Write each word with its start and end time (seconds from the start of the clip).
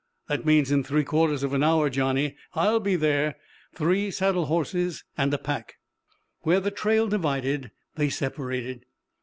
"That 0.29 0.47
means 0.47 0.71
in 0.71 0.83
three 0.83 1.03
quarters 1.03 1.43
of 1.43 1.53
an 1.53 1.61
hour, 1.61 1.87
Johnny. 1.87 2.35
I'll 2.55 2.79
be 2.79 2.95
there. 2.95 3.35
Three 3.75 4.09
saddle 4.09 4.45
horses 4.47 5.03
and 5.15 5.31
a 5.31 5.37
pack." 5.37 5.75
Where 6.39 6.59
the 6.59 6.71
trail 6.71 7.07
divided 7.07 7.69
they 7.97 8.09
separated. 8.09 8.85